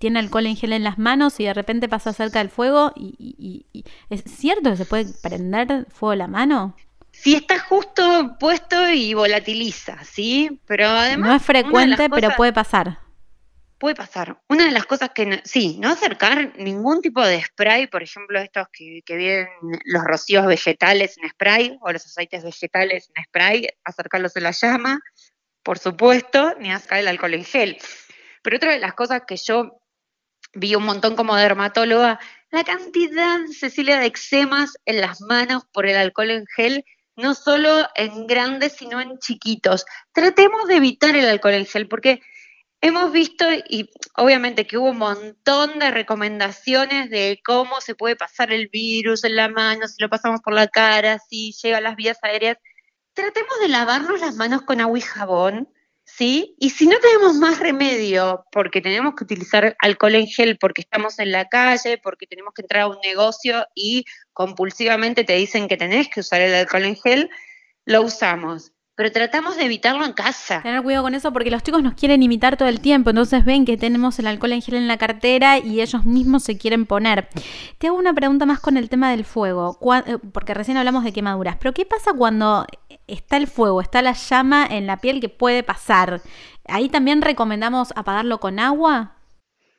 tiene 0.00 0.18
alcohol 0.18 0.46
en 0.46 0.56
gel 0.56 0.72
en 0.72 0.82
las 0.82 0.98
manos 0.98 1.38
y 1.38 1.44
de 1.44 1.54
repente 1.54 1.88
pasa 1.88 2.12
cerca 2.12 2.40
del 2.40 2.50
fuego 2.50 2.92
y, 2.96 3.64
¿es 4.08 4.24
cierto 4.24 4.70
que 4.70 4.76
se 4.76 4.86
puede 4.86 5.06
prender 5.22 5.86
fuego 5.88 6.16
la 6.16 6.26
mano? 6.26 6.74
Si 7.12 7.36
está 7.36 7.60
justo 7.60 8.36
puesto 8.40 8.90
y 8.90 9.14
volatiliza, 9.14 10.02
¿sí? 10.02 10.60
Pero 10.66 10.88
además... 10.88 11.28
No 11.28 11.36
es 11.36 11.42
frecuente, 11.44 12.10
pero 12.10 12.30
puede 12.36 12.52
pasar 12.52 12.98
puede 13.80 13.94
pasar. 13.94 14.40
Una 14.48 14.66
de 14.66 14.70
las 14.70 14.84
cosas 14.84 15.10
que, 15.14 15.40
sí, 15.44 15.78
no 15.80 15.88
acercar 15.88 16.52
ningún 16.58 17.00
tipo 17.00 17.24
de 17.24 17.42
spray, 17.42 17.86
por 17.86 18.02
ejemplo, 18.02 18.38
estos 18.38 18.68
que, 18.72 19.02
vienen 19.08 19.48
los 19.86 20.04
rocíos 20.04 20.46
vegetales 20.46 21.16
en 21.18 21.30
spray 21.30 21.78
o 21.80 21.90
los 21.90 22.04
aceites 22.04 22.44
vegetales 22.44 23.10
en 23.14 23.24
spray, 23.24 23.68
acercarlos 23.82 24.36
a 24.36 24.40
la 24.40 24.50
llama, 24.50 25.00
por 25.62 25.78
supuesto, 25.78 26.54
ni 26.60 26.70
acercar 26.70 26.98
el 26.98 27.08
alcohol 27.08 27.34
en 27.34 27.44
gel. 27.44 27.78
Pero 28.42 28.58
otra 28.58 28.72
de 28.72 28.80
las 28.80 28.92
cosas 28.92 29.22
que 29.26 29.36
yo 29.36 29.80
vi 30.52 30.74
un 30.74 30.84
montón 30.84 31.16
como 31.16 31.34
dermatóloga 31.34 32.20
la 32.50 32.64
cantidad, 32.64 33.38
Cecilia, 33.58 33.98
de 33.98 34.06
eczemas 34.06 34.74
en 34.84 35.00
las 35.00 35.22
manos 35.22 35.64
por 35.72 35.86
el 35.86 35.96
alcohol 35.96 36.30
en 36.30 36.44
gel, 36.54 36.84
no 37.16 37.34
solo 37.34 37.88
en 37.94 38.26
grandes, 38.26 38.74
sino 38.74 39.00
en 39.00 39.18
chiquitos. 39.18 39.86
Tratemos 40.12 40.68
de 40.68 40.76
evitar 40.76 41.16
el 41.16 41.28
alcohol 41.28 41.54
en 41.54 41.66
gel, 41.66 41.88
porque 41.88 42.20
hemos 42.80 43.12
visto, 43.12 43.44
y 43.68 43.90
obviamente 44.16 44.66
que 44.66 44.78
hubo 44.78 44.90
un 44.90 44.98
montón 44.98 45.78
de 45.78 45.90
recomendaciones 45.90 47.10
de 47.10 47.40
cómo 47.44 47.80
se 47.80 47.94
puede 47.94 48.16
pasar 48.16 48.52
el 48.52 48.68
virus 48.68 49.24
en 49.24 49.36
la 49.36 49.48
mano, 49.48 49.88
si 49.88 50.02
lo 50.02 50.08
pasamos 50.08 50.40
por 50.40 50.54
la 50.54 50.68
cara, 50.68 51.18
si 51.18 51.52
llega 51.52 51.78
a 51.78 51.82
las 51.82 51.96
vías 51.96 52.18
aéreas. 52.22 52.58
Tratemos 53.12 53.58
de 53.60 53.68
lavarnos 53.68 54.20
las 54.20 54.36
manos 54.36 54.62
con 54.62 54.80
agua 54.80 54.98
y 54.98 55.02
jabón 55.02 55.68
¿sí? 56.16 56.56
Y 56.58 56.70
si 56.70 56.86
no 56.86 56.98
tenemos 56.98 57.36
más 57.36 57.58
remedio, 57.58 58.44
porque 58.52 58.80
tenemos 58.80 59.14
que 59.14 59.24
utilizar 59.24 59.76
alcohol 59.78 60.14
en 60.14 60.26
gel, 60.26 60.58
porque 60.58 60.82
estamos 60.82 61.18
en 61.18 61.32
la 61.32 61.48
calle, 61.48 61.98
porque 61.98 62.26
tenemos 62.26 62.52
que 62.54 62.62
entrar 62.62 62.82
a 62.82 62.88
un 62.88 62.98
negocio 63.02 63.66
y 63.74 64.04
compulsivamente 64.32 65.24
te 65.24 65.34
dicen 65.34 65.68
que 65.68 65.76
tenés 65.76 66.08
que 66.08 66.20
usar 66.20 66.40
el 66.40 66.54
alcohol 66.54 66.84
en 66.84 66.96
gel, 66.96 67.30
lo 67.84 68.02
usamos. 68.02 68.72
Pero 69.00 69.12
tratamos 69.12 69.56
de 69.56 69.64
evitarlo 69.64 70.04
en 70.04 70.12
casa. 70.12 70.60
Tener 70.60 70.82
cuidado 70.82 71.04
con 71.04 71.14
eso 71.14 71.32
porque 71.32 71.50
los 71.50 71.62
chicos 71.62 71.82
nos 71.82 71.94
quieren 71.94 72.22
imitar 72.22 72.58
todo 72.58 72.68
el 72.68 72.80
tiempo, 72.80 73.08
entonces 73.08 73.46
ven 73.46 73.64
que 73.64 73.78
tenemos 73.78 74.18
el 74.18 74.26
alcohol 74.26 74.52
en 74.52 74.60
gel 74.60 74.74
en 74.74 74.88
la 74.88 74.98
cartera 74.98 75.56
y 75.56 75.80
ellos 75.80 76.04
mismos 76.04 76.42
se 76.42 76.58
quieren 76.58 76.84
poner. 76.84 77.30
Te 77.78 77.86
hago 77.86 77.96
una 77.96 78.12
pregunta 78.12 78.44
más 78.44 78.60
con 78.60 78.76
el 78.76 78.90
tema 78.90 79.10
del 79.10 79.24
fuego, 79.24 79.78
eh, 80.06 80.18
porque 80.34 80.52
recién 80.52 80.76
hablamos 80.76 81.02
de 81.02 81.14
quemaduras, 81.14 81.56
pero 81.58 81.72
¿qué 81.72 81.86
pasa 81.86 82.12
cuando 82.12 82.66
está 83.06 83.38
el 83.38 83.46
fuego, 83.46 83.80
está 83.80 84.02
la 84.02 84.12
llama 84.12 84.68
en 84.70 84.86
la 84.86 84.98
piel 84.98 85.22
que 85.22 85.30
puede 85.30 85.62
pasar. 85.62 86.20
¿Ahí 86.66 86.90
también 86.90 87.22
recomendamos 87.22 87.94
apagarlo 87.96 88.38
con 88.38 88.58
agua? 88.58 89.16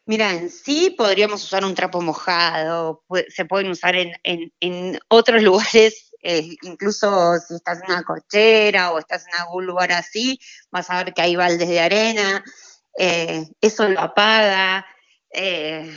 Mira, 0.08 0.34
en 0.34 0.50
sí 0.50 0.96
podríamos 0.98 1.44
usar 1.44 1.64
un 1.64 1.76
trapo 1.76 2.02
mojado, 2.02 3.04
se 3.30 3.46
pueden 3.46 3.70
usar 3.70 3.96
en, 3.96 5.00
otros 5.10 5.44
lugares, 5.44 6.11
incluso 6.24 7.38
si 7.40 7.56
estás 7.56 7.80
en 7.80 7.92
una 7.92 8.04
cochera 8.04 8.92
o 8.92 9.00
estás 9.00 9.26
en 9.28 9.40
algún 9.40 9.66
lugar 9.66 9.92
así, 9.92 10.40
vas 10.72 10.90
a 10.90 11.04
ver 11.04 11.14
que 11.14 11.22
hay 11.22 11.36
baldes 11.36 11.68
de 11.68 11.80
arena, 11.80 12.44
eh, 12.98 13.48
eso 13.62 13.88
lo 13.88 14.00
apaga. 14.00 14.86
Eh, 15.34 15.92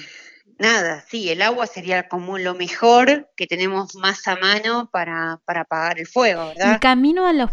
nada, 0.58 1.04
sí, 1.08 1.30
el 1.30 1.42
agua 1.42 1.66
sería 1.66 2.08
como 2.08 2.38
lo 2.38 2.54
mejor 2.54 3.28
que 3.36 3.46
tenemos 3.46 3.94
más 3.96 4.26
a 4.28 4.36
mano 4.36 4.88
para, 4.92 5.40
para 5.44 5.62
apagar 5.62 5.98
el 5.98 6.06
fuego, 6.06 6.48
¿verdad? 6.48 6.76
Y 6.76 6.80
camino 6.80 7.26
a 7.26 7.32
los, 7.32 7.50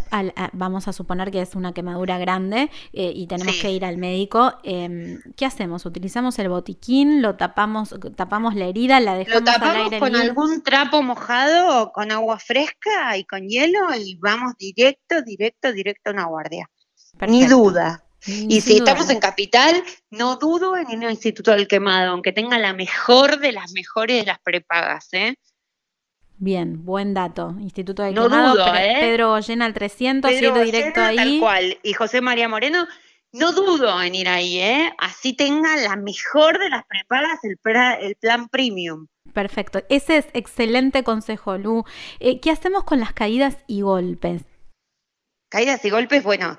vamos 0.52 0.88
a 0.88 0.92
suponer 0.92 1.30
que 1.30 1.40
es 1.40 1.54
una 1.54 1.72
quemadura 1.72 2.18
grande 2.18 2.70
eh, 2.92 3.12
y 3.14 3.26
tenemos 3.26 3.56
que 3.60 3.70
ir 3.72 3.84
al 3.84 3.98
médico, 3.98 4.54
eh, 4.64 5.18
¿qué 5.36 5.46
hacemos? 5.46 5.86
¿Utilizamos 5.86 6.38
el 6.38 6.48
botiquín? 6.48 7.22
¿Lo 7.22 7.36
tapamos, 7.36 7.94
tapamos 8.16 8.54
la 8.54 8.66
herida? 8.66 9.00
¿La 9.00 9.14
dejamos 9.14 9.40
Lo 9.40 9.52
tapamos 9.52 9.76
al 9.76 9.82
aire 9.82 9.98
con 9.98 10.16
algún 10.16 10.62
trapo 10.62 11.02
mojado 11.02 11.82
o 11.82 11.92
con 11.92 12.12
agua 12.12 12.38
fresca 12.38 13.16
y 13.16 13.24
con 13.24 13.48
hielo 13.48 13.80
y 13.96 14.16
vamos 14.16 14.54
directo, 14.58 15.22
directo, 15.22 15.72
directo 15.72 16.10
a 16.10 16.12
una 16.12 16.24
guardia. 16.26 16.70
Ni 17.28 17.46
duda. 17.46 18.01
Y 18.26 18.60
si 18.60 18.76
estamos 18.76 19.10
en 19.10 19.18
capital, 19.18 19.82
no 20.10 20.36
dudo 20.36 20.76
en 20.76 20.90
ir 20.90 21.04
al 21.04 21.12
Instituto 21.12 21.50
del 21.50 21.66
Quemado, 21.66 22.12
aunque 22.12 22.32
tenga 22.32 22.58
la 22.58 22.72
mejor 22.72 23.40
de 23.40 23.52
las 23.52 23.72
mejores 23.72 24.20
de 24.20 24.26
las 24.26 24.38
prepagas, 24.38 25.08
¿eh? 25.12 25.34
Bien, 26.38 26.84
buen 26.84 27.14
dato. 27.14 27.54
Instituto 27.60 28.02
del 28.02 28.14
Quemado, 28.14 28.54
dudo, 28.54 28.74
¿eh? 28.74 28.96
Pedro 29.00 29.30
Goyena 29.30 29.64
al 29.64 29.74
300, 29.74 30.30
Pedro 30.30 30.62
directo 30.62 31.00
ahí. 31.00 31.16
Tal 31.16 31.40
cual. 31.40 31.78
Y 31.82 31.92
José 31.94 32.20
María 32.20 32.48
Moreno, 32.48 32.86
no 33.32 33.52
dudo 33.52 34.00
en 34.02 34.14
ir 34.14 34.28
ahí, 34.28 34.58
¿eh? 34.58 34.92
Así 34.98 35.32
tenga 35.32 35.76
la 35.76 35.96
mejor 35.96 36.58
de 36.58 36.68
las 36.68 36.84
prepagas, 36.86 37.40
el, 37.44 37.58
el 38.00 38.14
plan 38.16 38.48
premium. 38.48 39.06
Perfecto. 39.32 39.82
Ese 39.88 40.18
es 40.18 40.26
excelente 40.32 41.02
consejo, 41.02 41.58
Lu. 41.58 41.84
Eh, 42.20 42.40
¿Qué 42.40 42.50
hacemos 42.50 42.84
con 42.84 43.00
las 43.00 43.12
caídas 43.12 43.56
y 43.66 43.80
golpes? 43.80 44.42
Caídas 45.48 45.84
y 45.84 45.90
golpes, 45.90 46.22
bueno, 46.22 46.56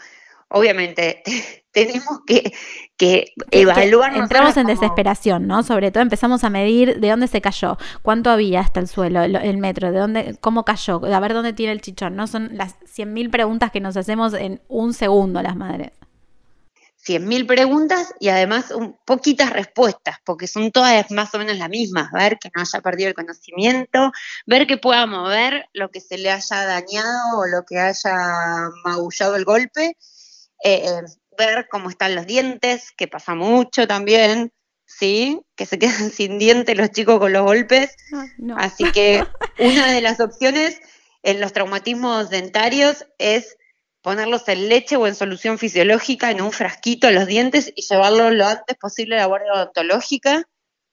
obviamente 0.53 1.23
tenemos 1.71 2.21
que, 2.25 2.53
que 2.95 3.33
evaluar. 3.51 4.15
Entramos 4.15 4.55
en 4.55 4.67
desesperación, 4.67 5.47
¿no? 5.47 5.63
Sobre 5.63 5.91
todo 5.91 6.03
empezamos 6.03 6.43
a 6.43 6.49
medir 6.49 6.99
de 6.99 7.09
dónde 7.09 7.27
se 7.27 7.41
cayó, 7.41 7.77
cuánto 8.01 8.29
había 8.29 8.61
hasta 8.61 8.79
el 8.79 8.87
suelo, 8.87 9.23
el, 9.23 9.57
metro, 9.57 9.91
de 9.91 9.99
dónde, 9.99 10.37
cómo 10.39 10.63
cayó, 10.63 11.03
a 11.03 11.19
ver 11.19 11.33
dónde 11.33 11.53
tiene 11.53 11.73
el 11.73 11.81
chichón, 11.81 12.15
¿no? 12.15 12.27
Son 12.27 12.51
las 12.53 12.79
100.000 12.81 13.31
preguntas 13.31 13.71
que 13.71 13.81
nos 13.81 13.97
hacemos 13.97 14.33
en 14.33 14.61
un 14.67 14.93
segundo 14.93 15.41
las 15.41 15.55
madres. 15.55 15.91
100.000 17.05 17.47
preguntas 17.47 18.13
y 18.19 18.29
además 18.29 18.71
un, 18.71 18.95
poquitas 19.05 19.49
respuestas, 19.49 20.17
porque 20.23 20.47
son 20.47 20.71
todas 20.71 21.11
más 21.11 21.33
o 21.33 21.39
menos 21.39 21.57
las 21.57 21.69
mismas. 21.69 22.11
Ver 22.11 22.37
que 22.39 22.49
no 22.55 22.61
haya 22.61 22.79
perdido 22.81 23.09
el 23.09 23.15
conocimiento, 23.15 24.11
ver 24.45 24.67
que 24.67 24.77
pueda 24.77 25.05
mover 25.05 25.65
lo 25.73 25.89
que 25.89 25.99
se 25.99 26.17
le 26.17 26.31
haya 26.31 26.65
dañado 26.65 27.39
o 27.39 27.47
lo 27.47 27.65
que 27.65 27.79
haya 27.79 28.69
magullado 28.85 29.35
el 29.35 29.43
golpe 29.43 29.97
eh, 30.63 31.01
ver 31.37 31.67
cómo 31.69 31.89
están 31.89 32.15
los 32.15 32.25
dientes, 32.25 32.91
que 32.95 33.07
pasa 33.07 33.35
mucho 33.35 33.87
también, 33.87 34.51
¿sí? 34.85 35.41
Que 35.55 35.65
se 35.65 35.79
quedan 35.79 36.09
sin 36.11 36.39
dientes 36.39 36.77
los 36.77 36.91
chicos 36.91 37.19
con 37.19 37.33
los 37.33 37.43
golpes. 37.43 37.95
Así 38.55 38.91
que 38.91 39.23
una 39.59 39.91
de 39.91 40.01
las 40.01 40.19
opciones 40.19 40.79
en 41.23 41.39
los 41.39 41.53
traumatismos 41.53 42.29
dentarios 42.29 43.05
es 43.17 43.57
ponerlos 44.01 44.47
en 44.49 44.67
leche 44.67 44.97
o 44.97 45.07
en 45.07 45.15
solución 45.15 45.57
fisiológica 45.57 46.29
en 46.29 46.41
un 46.41 46.51
frasquito 46.51 47.09
los 47.09 47.25
dientes 47.25 47.71
y 47.73 47.83
llevarlos 47.83 48.33
lo 48.33 48.45
antes 48.45 48.75
posible 48.77 49.15
a 49.15 49.19
la 49.19 49.25
guardia 49.27 49.53
odontológica. 49.53 50.43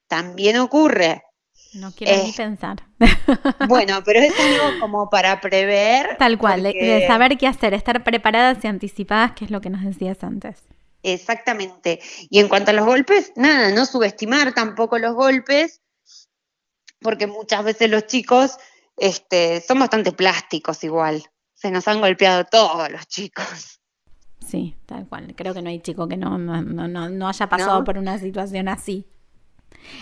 También 0.06 0.58
ocurre. 0.58 1.22
No 1.74 1.92
quiero 1.92 2.24
ni 2.24 2.30
eh, 2.30 2.34
pensar. 2.36 2.82
Bueno, 3.68 4.02
pero 4.04 4.20
es 4.20 4.32
algo 4.38 4.80
como 4.80 5.08
para 5.08 5.40
prever. 5.40 6.16
Tal 6.18 6.38
cual, 6.38 6.62
de, 6.62 7.04
saber 7.06 7.38
qué 7.38 7.46
hacer, 7.46 7.74
estar 7.74 8.02
preparadas 8.02 8.64
y 8.64 8.66
anticipadas, 8.66 9.32
que 9.32 9.44
es 9.44 9.50
lo 9.50 9.60
que 9.60 9.70
nos 9.70 9.84
decías 9.84 10.22
antes. 10.24 10.64
Exactamente. 11.02 12.00
Y 12.28 12.40
en 12.40 12.48
cuanto 12.48 12.72
a 12.72 12.74
los 12.74 12.84
golpes, 12.84 13.32
nada, 13.36 13.70
no 13.70 13.86
subestimar 13.86 14.52
tampoco 14.52 14.98
los 14.98 15.14
golpes, 15.14 15.80
porque 17.00 17.26
muchas 17.26 17.64
veces 17.64 17.88
los 17.90 18.06
chicos 18.06 18.58
este, 18.96 19.60
son 19.60 19.78
bastante 19.78 20.12
plásticos 20.12 20.82
igual. 20.84 21.24
Se 21.54 21.70
nos 21.70 21.86
han 21.88 22.00
golpeado 22.00 22.44
todos 22.44 22.90
los 22.90 23.06
chicos. 23.06 23.80
Sí, 24.46 24.76
tal 24.86 25.06
cual. 25.06 25.34
Creo 25.36 25.54
que 25.54 25.62
no 25.62 25.70
hay 25.70 25.80
chico 25.80 26.08
que 26.08 26.16
no, 26.16 26.38
no, 26.38 26.62
no, 26.62 27.08
no 27.08 27.28
haya 27.28 27.48
pasado 27.48 27.84
por 27.84 27.98
una 27.98 28.18
situación 28.18 28.68
así. 28.68 29.06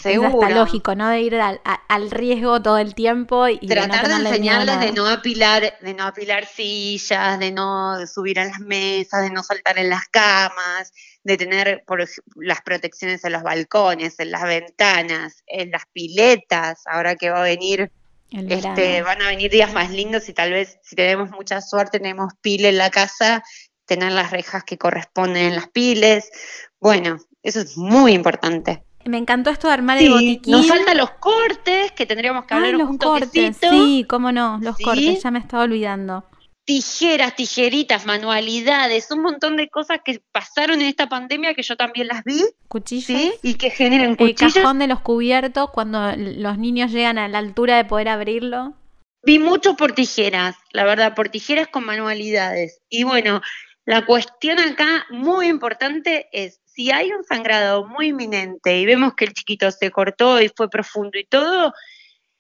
Seguro. 0.01 0.29
Es 0.29 0.35
hasta 0.35 0.51
lógico, 0.51 0.95
¿no? 0.95 1.09
De 1.09 1.21
ir 1.21 1.35
al, 1.35 2.11
riesgo 2.11 2.63
todo 2.63 2.79
el 2.79 2.95
tiempo 2.95 3.49
y 3.49 3.59
tratar 3.67 4.09
de, 4.09 4.15
enseñarles 4.15 4.81
de 4.81 4.93
no 4.93 5.09
apilar, 5.09 5.79
de 5.81 5.95
no 5.95 6.05
apilar 6.05 6.47
sillas, 6.47 7.39
de 7.39 7.51
no 7.51 8.07
subir 8.07 8.39
a 8.39 8.45
las 8.45 8.61
mesas, 8.61 9.23
de 9.23 9.31
no 9.31 9.43
saltar 9.43 9.79
en 9.79 9.91
las 9.91 10.07
camas, 10.09 10.93
de 11.25 11.37
tener 11.37 11.83
por 11.87 12.07
las 12.37 12.63
protecciones 12.63 13.25
en 13.25 13.33
los 13.33 13.43
balcones, 13.43 14.19
en 14.21 14.31
las 14.31 14.45
ventanas, 14.45 15.43
en 15.47 15.71
las 15.71 15.83
piletas, 15.93 16.83
ahora 16.87 17.17
que 17.17 17.31
va 17.31 17.41
a 17.41 17.45
venir 17.45 17.91
este, 18.31 19.01
van 19.03 19.23
a 19.23 19.29
venir 19.29 19.51
días 19.51 19.73
más 19.73 19.91
lindos 19.91 20.29
y 20.29 20.35
tal 20.35 20.53
vez 20.53 20.79
si 20.83 20.95
tenemos 20.95 21.31
mucha 21.31 21.63
suerte 21.63 21.99
tenemos 21.99 22.35
pile 22.43 22.69
en 22.69 22.77
la 22.77 22.91
casa, 22.91 23.43
tener 23.87 24.13
las 24.13 24.31
rejas 24.31 24.65
que 24.65 24.77
corresponden 24.77 25.47
en 25.47 25.57
las 25.57 25.69
piles. 25.69 26.31
Bueno, 26.79 27.19
eso 27.43 27.61
es 27.61 27.79
muy 27.79 28.13
importante 28.13 28.85
me 29.05 29.19
encantó 29.19 29.51
esto 29.51 29.69
de 29.69 29.75
armar 29.75 29.99
el 29.99 30.11
botiquín. 30.11 30.53
Nos 30.53 30.67
faltan 30.67 30.97
los 30.97 31.11
cortes, 31.13 31.93
que 31.93 32.07
tendríamos 32.07 32.45
que 32.45 32.55
hablar 32.55 32.75
los 32.75 32.91
un 32.91 32.99
cortes, 32.99 33.57
Sí, 33.61 34.05
cómo 34.09 34.33
no, 34.33 34.59
los 34.61 34.77
cortes, 34.79 35.23
ya 35.23 35.31
me 35.31 35.39
estaba 35.39 35.65
olvidando. 35.65 36.25
Tijeras, 36.65 37.35
tijeritas, 37.35 38.05
manualidades, 38.05 39.11
un 39.11 39.23
montón 39.23 39.57
de 39.57 39.71
cosas 39.71 40.01
que 40.05 40.21
pasaron 40.33 40.83
en 40.83 40.89
esta 40.89 41.09
pandemia 41.09 41.55
que 41.55 41.63
yo 41.63 41.77
también 41.77 42.09
las 42.09 42.25
vi. 42.25 42.45
Cuchillos. 42.69 43.07
¿sí? 43.07 43.33
Y 43.43 43.55
que 43.55 43.71
generan 43.71 44.17
cuchillos. 44.17 44.55
El 44.55 44.63
cajón 44.63 44.79
de 44.79 44.87
los 44.87 45.01
cubiertos 45.01 45.71
cuando 45.71 46.13
los 46.17 46.59
niños 46.59 46.93
llegan 46.93 47.17
a 47.17 47.27
la 47.29 47.39
altura 47.39 47.79
de 47.79 47.87
poder 47.87 48.09
abrirlo. 48.09 48.75
Vi 49.23 49.39
mucho 49.39 49.77
por 49.77 49.93
tijeras, 49.93 50.57
la 50.73 50.85
verdad, 50.85 51.15
por 51.15 51.31
tijeras 51.31 51.69
con 51.69 51.87
manualidades. 51.87 52.83
Y 52.91 53.05
bueno, 53.05 53.41
la 53.87 54.05
cuestión 54.05 54.59
acá 54.59 55.07
muy 55.09 55.49
importante 55.49 56.29
es 56.33 56.61
si 56.79 56.93
hay 56.93 57.11
un 57.11 57.25
sangrado 57.25 57.85
muy 57.85 58.11
inminente 58.11 58.79
y 58.79 58.87
vemos 58.87 59.15
que 59.15 59.25
el 59.25 59.35
chiquito 59.35 59.69
se 59.73 59.91
cortó 59.91 60.41
y 60.41 60.49
fue 60.49 60.71
profundo 60.71 61.19
y 61.19 61.25
todo, 61.25 61.75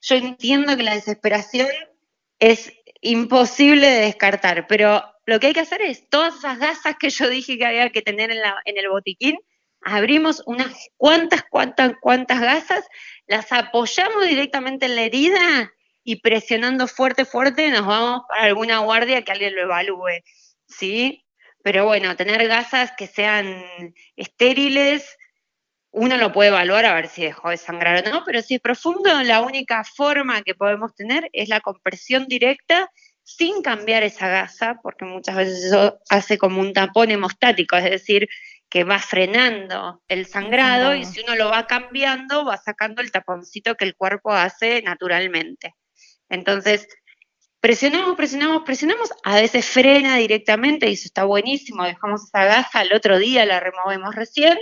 yo 0.00 0.14
entiendo 0.14 0.76
que 0.76 0.84
la 0.84 0.94
desesperación 0.94 1.66
es 2.38 2.72
imposible 3.00 3.88
de 3.88 4.00
descartar, 4.02 4.68
pero 4.68 5.02
lo 5.26 5.40
que 5.40 5.48
hay 5.48 5.54
que 5.54 5.60
hacer 5.60 5.82
es 5.82 6.08
todas 6.08 6.36
esas 6.36 6.60
gasas 6.60 6.94
que 7.00 7.10
yo 7.10 7.28
dije 7.28 7.58
que 7.58 7.66
había 7.66 7.90
que 7.90 8.00
tener 8.00 8.30
en, 8.30 8.38
el 8.64 8.88
botiquín, 8.88 9.36
abrimos 9.80 10.40
unas 10.46 10.72
cuantas, 10.96 11.42
cuantas, 11.50 11.94
cuantas 12.00 12.40
gasas, 12.40 12.86
las 13.26 13.50
apoyamos 13.50 14.24
directamente 14.24 14.86
en 14.86 14.94
la 14.94 15.02
herida 15.02 15.72
y 16.04 16.20
presionando 16.20 16.86
fuerte, 16.86 17.24
fuerte 17.24 17.68
nos 17.70 17.86
vamos 17.86 18.22
para 18.28 18.44
alguna 18.44 18.78
guardia 18.78 19.22
que 19.22 19.32
alguien 19.32 19.56
lo 19.56 19.62
evalúe, 19.62 20.22
¿sí? 20.68 21.24
Pero 21.68 21.84
bueno, 21.84 22.16
tener 22.16 22.48
gasas 22.48 22.92
que 22.96 23.06
sean 23.06 23.62
estériles, 24.16 25.18
uno 25.90 26.16
lo 26.16 26.32
puede 26.32 26.48
evaluar 26.48 26.86
a 26.86 26.94
ver 26.94 27.08
si 27.08 27.22
dejó 27.22 27.50
de 27.50 27.58
sangrar 27.58 28.02
o 28.06 28.10
no, 28.10 28.24
pero 28.24 28.40
si 28.40 28.54
es 28.54 28.60
profundo, 28.62 29.22
la 29.22 29.42
única 29.42 29.84
forma 29.84 30.40
que 30.40 30.54
podemos 30.54 30.94
tener 30.94 31.28
es 31.34 31.50
la 31.50 31.60
compresión 31.60 32.26
directa 32.26 32.90
sin 33.22 33.60
cambiar 33.60 34.02
esa 34.02 34.28
gasa, 34.28 34.80
porque 34.82 35.04
muchas 35.04 35.36
veces 35.36 35.64
eso 35.64 35.98
hace 36.08 36.38
como 36.38 36.62
un 36.62 36.72
tapón 36.72 37.10
hemostático, 37.10 37.76
es 37.76 37.84
decir, 37.84 38.30
que 38.70 38.84
va 38.84 38.98
frenando 38.98 40.02
el 40.08 40.24
sangrado 40.24 40.94
y 40.94 41.04
si 41.04 41.20
uno 41.20 41.34
lo 41.34 41.50
va 41.50 41.66
cambiando, 41.66 42.46
va 42.46 42.56
sacando 42.56 43.02
el 43.02 43.12
taponcito 43.12 43.74
que 43.74 43.84
el 43.84 43.94
cuerpo 43.94 44.32
hace 44.32 44.80
naturalmente. 44.80 45.74
Entonces, 46.30 46.88
presionamos, 47.60 48.16
presionamos, 48.16 48.62
presionamos, 48.64 49.10
a 49.24 49.36
veces 49.36 49.66
frena 49.66 50.16
directamente 50.16 50.88
y 50.88 50.94
eso 50.94 51.06
está 51.06 51.24
buenísimo, 51.24 51.84
dejamos 51.84 52.24
esa 52.24 52.44
gasa, 52.44 52.80
al 52.80 52.92
otro 52.92 53.18
día 53.18 53.44
la 53.46 53.60
removemos 53.60 54.14
recién 54.14 54.58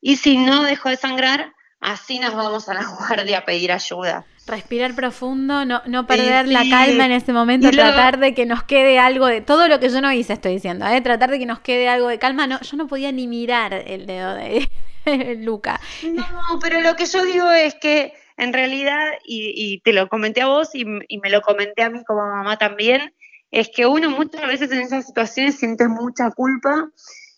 y 0.00 0.16
si 0.16 0.38
no 0.38 0.64
dejó 0.64 0.88
de 0.88 0.96
sangrar, 0.96 1.52
así 1.80 2.18
nos 2.18 2.34
vamos 2.34 2.68
a 2.68 2.74
la 2.74 2.84
guardia 2.98 3.38
a 3.38 3.44
pedir 3.44 3.72
ayuda. 3.72 4.24
Respirar 4.46 4.94
profundo, 4.94 5.64
no, 5.64 5.82
no 5.86 6.06
perder 6.06 6.48
la 6.48 6.64
calma 6.68 7.06
en 7.06 7.12
ese 7.12 7.32
momento, 7.32 7.70
tratar 7.70 8.18
de 8.18 8.34
que 8.34 8.46
nos 8.46 8.64
quede 8.64 8.98
algo 8.98 9.26
de 9.26 9.42
todo 9.42 9.68
lo 9.68 9.78
que 9.78 9.90
yo 9.90 10.00
no 10.00 10.10
hice, 10.10 10.32
estoy 10.32 10.54
diciendo, 10.54 10.86
¿eh? 10.86 11.00
tratar 11.02 11.30
de 11.30 11.38
que 11.38 11.46
nos 11.46 11.60
quede 11.60 11.88
algo 11.88 12.08
de 12.08 12.18
calma. 12.18 12.46
No, 12.46 12.60
yo 12.60 12.76
no 12.76 12.88
podía 12.88 13.12
ni 13.12 13.28
mirar 13.28 13.74
el 13.74 14.06
dedo 14.06 14.34
de 14.34 14.66
Luca. 15.38 15.80
No, 16.02 16.58
pero 16.60 16.80
lo 16.80 16.96
que 16.96 17.06
yo 17.06 17.24
digo 17.24 17.50
es 17.50 17.74
que 17.76 18.12
en 18.40 18.54
realidad, 18.54 19.12
y, 19.24 19.80
te 19.84 19.92
lo 19.92 20.08
comenté 20.08 20.40
a 20.40 20.46
vos 20.46 20.70
y, 20.74 20.84
y, 21.08 21.18
me 21.18 21.28
lo 21.28 21.42
comenté 21.42 21.82
a 21.82 21.90
mí 21.90 22.02
como 22.04 22.22
mamá 22.22 22.56
también, 22.56 23.14
es 23.50 23.68
que 23.68 23.86
uno 23.86 24.08
muchas 24.10 24.46
veces 24.46 24.72
en 24.72 24.80
esas 24.80 25.06
situaciones 25.06 25.58
siente 25.58 25.88
mucha 25.88 26.30
culpa 26.30 26.90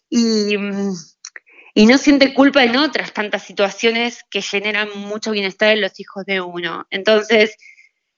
y, 0.09 0.55
y 1.75 1.87
no 1.87 1.99
siente 1.99 2.35
culpa 2.35 2.63
en 2.63 2.77
otras 2.77 3.13
tantas 3.13 3.43
situaciones 3.43 4.25
que 4.31 4.43
generan 4.43 4.91
mucho 4.95 5.33
bienestar 5.33 5.73
en 5.73 5.81
los 5.81 5.99
hijos 5.99 6.25
de 6.25 6.41
uno. 6.41 6.87
Entonces, 6.91 7.57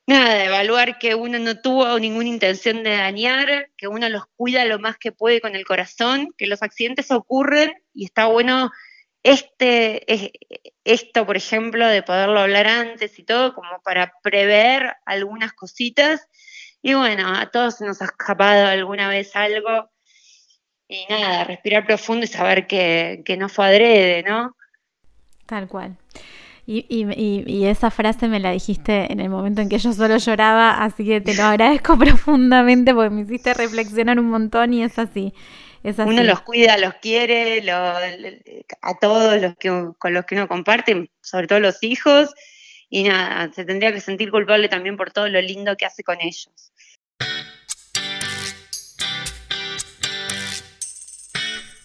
nada, 0.07 0.45
evaluar 0.45 0.99
que 0.99 1.15
uno 1.15 1.39
no 1.39 1.61
tuvo 1.61 1.99
ninguna 1.99 2.29
intención 2.29 2.83
de 2.83 2.97
dañar, 2.97 3.71
que 3.79 3.89
uno 3.89 4.11
los 4.11 4.25
cuida 4.37 4.67
lo 4.67 4.79
más 4.79 4.99
que 4.99 5.11
puede 5.11 5.41
con 5.41 5.57
el 5.57 5.65
corazón, 5.65 6.35
que 6.37 6.47
los 6.47 6.63
accidentes 6.63 7.11
ocurren 7.11 7.73
y 7.95 8.05
está 8.05 8.27
bueno 8.27 8.71
este, 9.25 10.33
esto, 10.85 11.25
por 11.25 11.37
ejemplo, 11.37 11.87
de 11.89 12.03
poderlo 12.03 12.41
hablar 12.41 12.67
antes 12.67 13.19
y 13.19 13.25
todo, 13.25 13.55
como 13.55 13.81
para 13.83 14.13
prever 14.23 14.95
algunas 15.07 15.55
cositas. 15.55 16.29
Y 16.83 16.93
bueno, 16.93 17.35
a 17.35 17.51
todos 17.51 17.81
nos 17.81 18.03
ha 18.03 18.05
escapado 18.05 18.67
alguna 18.67 19.09
vez 19.09 19.35
algo. 19.35 19.91
Y 20.87 21.07
nada, 21.09 21.45
respirar 21.45 21.87
profundo 21.87 22.25
y 22.25 22.29
saber 22.29 22.67
que, 22.67 23.23
que 23.25 23.39
no 23.39 23.49
fue 23.49 23.67
adrede, 23.67 24.23
¿no? 24.23 24.55
Tal 25.47 25.69
cual. 25.69 25.97
Y, 26.67 26.85
y, 26.89 27.45
y, 27.47 27.67
esa 27.67 27.91
frase 27.91 28.29
me 28.29 28.41
la 28.41 28.51
dijiste 28.51 29.11
en 29.11 29.21
el 29.21 29.29
momento 29.29 29.61
en 29.61 29.69
que 29.69 29.79
yo 29.79 29.93
solo 29.93 30.17
lloraba, 30.17 30.83
así 30.83 31.05
que 31.05 31.21
te 31.21 31.35
lo 31.35 31.45
agradezco 31.45 31.99
profundamente 31.99 32.95
porque 32.95 33.11
me 33.11 33.23
hiciste 33.23 33.53
reflexionar 33.55 34.19
un 34.19 34.31
montón 34.31 34.73
y 34.75 34.83
es 34.83 34.99
así. 34.99 35.33
Uno 35.85 36.23
los 36.23 36.41
cuida, 36.41 36.79
los 36.79 36.95
quiere, 36.95 37.63
a 37.71 38.99
todos 38.99 39.41
los 39.41 39.55
que, 39.57 39.69
con 39.99 40.15
los 40.15 40.25
que 40.25 40.35
uno 40.35 40.49
comparte, 40.49 41.11
sobre 41.21 41.47
todo 41.47 41.61
los 41.61 41.83
hijos, 41.83 42.33
y 42.89 43.03
nada, 43.05 43.53
se 43.53 43.67
tendría 43.67 43.93
que 43.93 44.01
sentir 44.01 44.31
culpable 44.31 44.69
también 44.69 44.97
por 44.97 45.11
todo 45.11 45.29
lo 45.29 45.43
lindo 45.43 45.77
que 45.77 45.85
hace 45.85 46.03
con 46.03 46.23
ellos. 46.23 46.73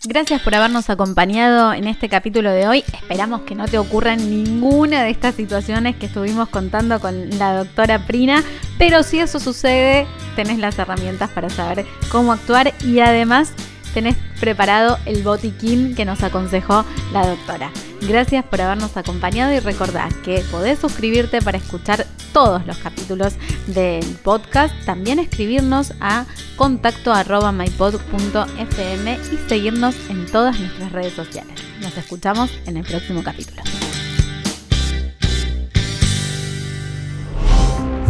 Gracias 0.06 0.41
por 0.41 0.56
habernos 0.56 0.89
acompañado 0.89 1.74
en 1.74 1.86
este 1.86 2.08
capítulo 2.08 2.51
de 2.51 2.70
hoy. 2.70 2.86
Esperamos 2.94 3.41
que 3.41 3.53
no 3.53 3.68
te 3.68 3.77
ocurran 3.77 4.18
ninguna 4.18 5.03
de 5.03 5.10
estas 5.10 5.36
situaciones 5.36 5.98
que 5.98 6.06
estuvimos 6.06 6.48
contando 6.48 7.01
con 7.01 7.38
la 7.38 7.53
doctora 7.53 8.08
Prina, 8.08 8.41
pero 8.77 9.03
si 9.03 9.20
eso 9.20 9.41
sucede, 9.41 10.08
tenés 10.38 10.58
las 10.58 10.79
herramientas 10.79 11.29
para 11.32 11.50
saber 11.50 11.86
cómo 12.10 12.31
actuar 12.31 12.74
y 12.85 13.01
además 13.01 13.53
tenés 13.93 14.15
preparado 14.39 14.97
el 15.05 15.23
botiquín 15.23 15.95
que 15.95 16.05
nos 16.05 16.23
aconsejó 16.23 16.85
la 17.13 17.27
doctora. 17.27 17.71
Gracias 18.01 18.45
por 18.45 18.61
habernos 18.61 18.95
acompañado 18.97 19.53
y 19.53 19.59
recordad 19.59 20.11
que 20.23 20.43
podés 20.51 20.79
suscribirte 20.79 21.41
para 21.41 21.57
escuchar 21.57 22.05
todos 22.33 22.65
los 22.65 22.77
capítulos 22.77 23.33
del 23.67 24.05
podcast. 24.23 24.73
También 24.85 25.19
escribirnos 25.19 25.93
a 25.99 26.25
contacto 26.55 27.13
mypod.fm 27.51 29.19
y 29.31 29.49
seguirnos 29.49 29.95
en 30.09 30.25
todas 30.27 30.59
nuestras 30.59 30.91
redes 30.91 31.13
sociales. 31.13 31.53
Nos 31.81 31.97
escuchamos 31.97 32.51
en 32.65 32.77
el 32.77 32.85
próximo 32.85 33.23
capítulo. 33.23 33.61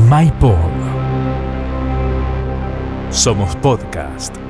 MyPod. 0.09 0.55
Somos 3.11 3.55
podcast. 3.57 4.48